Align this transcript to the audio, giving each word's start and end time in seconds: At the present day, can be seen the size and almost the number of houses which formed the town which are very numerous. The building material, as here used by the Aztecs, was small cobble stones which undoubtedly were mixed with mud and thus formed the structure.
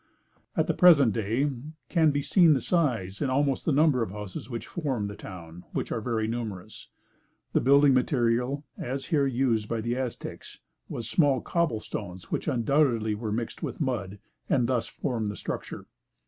At 0.57 0.65
the 0.65 0.73
present 0.73 1.13
day, 1.13 1.47
can 1.87 2.09
be 2.09 2.23
seen 2.23 2.53
the 2.53 2.59
size 2.59 3.21
and 3.21 3.29
almost 3.29 3.65
the 3.65 3.71
number 3.71 4.01
of 4.01 4.09
houses 4.09 4.49
which 4.49 4.65
formed 4.65 5.07
the 5.11 5.15
town 5.15 5.63
which 5.73 5.91
are 5.91 6.01
very 6.01 6.27
numerous. 6.27 6.87
The 7.53 7.61
building 7.61 7.93
material, 7.93 8.65
as 8.79 9.05
here 9.05 9.27
used 9.27 9.69
by 9.69 9.79
the 9.79 9.95
Aztecs, 9.95 10.57
was 10.89 11.07
small 11.07 11.39
cobble 11.39 11.81
stones 11.81 12.31
which 12.31 12.47
undoubtedly 12.47 13.13
were 13.13 13.31
mixed 13.31 13.61
with 13.61 13.79
mud 13.79 14.17
and 14.49 14.65
thus 14.67 14.87
formed 14.87 15.27
the 15.27 15.35
structure. 15.35 15.85